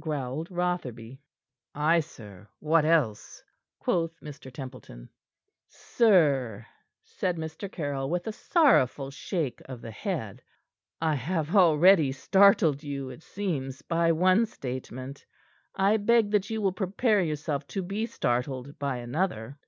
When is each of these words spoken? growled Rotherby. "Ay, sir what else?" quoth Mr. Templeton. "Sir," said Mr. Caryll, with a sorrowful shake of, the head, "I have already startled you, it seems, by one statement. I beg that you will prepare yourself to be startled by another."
growled 0.00 0.50
Rotherby. 0.50 1.20
"Ay, 1.72 2.00
sir 2.00 2.48
what 2.58 2.84
else?" 2.84 3.44
quoth 3.78 4.18
Mr. 4.20 4.52
Templeton. 4.52 5.08
"Sir," 5.68 6.66
said 7.04 7.36
Mr. 7.36 7.70
Caryll, 7.70 8.10
with 8.10 8.26
a 8.26 8.32
sorrowful 8.32 9.12
shake 9.12 9.62
of, 9.66 9.80
the 9.80 9.92
head, 9.92 10.42
"I 11.00 11.14
have 11.14 11.54
already 11.54 12.10
startled 12.10 12.82
you, 12.82 13.08
it 13.10 13.22
seems, 13.22 13.82
by 13.82 14.10
one 14.10 14.46
statement. 14.46 15.24
I 15.76 15.96
beg 15.96 16.32
that 16.32 16.50
you 16.50 16.60
will 16.60 16.72
prepare 16.72 17.22
yourself 17.22 17.64
to 17.68 17.80
be 17.84 18.04
startled 18.06 18.80
by 18.80 18.96
another." 18.96 19.60